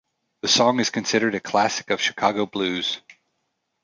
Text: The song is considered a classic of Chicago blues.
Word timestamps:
The 0.41 0.47
song 0.47 0.79
is 0.79 0.89
considered 0.89 1.35
a 1.35 1.39
classic 1.39 1.91
of 1.91 2.01
Chicago 2.01 2.47
blues. 2.47 3.01